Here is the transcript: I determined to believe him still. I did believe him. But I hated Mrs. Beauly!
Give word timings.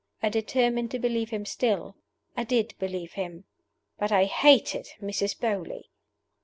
I 0.23 0.29
determined 0.29 0.89
to 0.89 0.99
believe 0.99 1.29
him 1.29 1.45
still. 1.45 1.95
I 2.35 2.43
did 2.43 2.73
believe 2.79 3.13
him. 3.13 3.43
But 3.99 4.11
I 4.11 4.25
hated 4.25 4.87
Mrs. 4.99 5.39
Beauly! 5.39 5.91